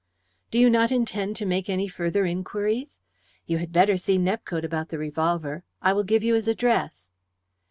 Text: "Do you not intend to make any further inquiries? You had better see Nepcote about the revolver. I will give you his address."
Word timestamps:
"Do 0.49 0.57
you 0.57 0.67
not 0.67 0.91
intend 0.91 1.35
to 1.35 1.45
make 1.45 1.69
any 1.69 1.87
further 1.87 2.25
inquiries? 2.25 3.01
You 3.45 3.59
had 3.59 3.71
better 3.71 3.97
see 3.97 4.17
Nepcote 4.17 4.63
about 4.65 4.89
the 4.89 4.97
revolver. 4.97 5.63
I 5.79 5.93
will 5.93 6.01
give 6.03 6.23
you 6.23 6.33
his 6.33 6.47
address." 6.47 7.11